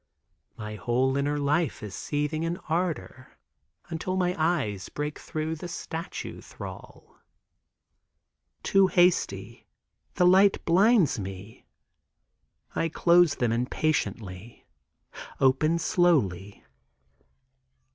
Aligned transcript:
My 0.57 0.77
whole 0.77 1.15
inner 1.15 1.35
is 1.37 1.93
seething 1.93 2.41
in 2.41 2.57
ardor 2.67 3.37
until 3.89 4.17
my 4.17 4.33
eyes 4.35 4.89
break 4.89 5.19
through 5.19 5.57
the 5.57 5.67
statue 5.67 6.41
thrall. 6.41 7.17
Too 8.63 8.87
hasty—the 8.87 10.25
light 10.25 10.65
blinds 10.65 11.19
me. 11.19 11.67
I 12.73 12.89
close 12.89 13.35
them 13.35 13.51
impatiently; 13.51 14.65
open 15.39 15.77
slowly. 15.77 16.65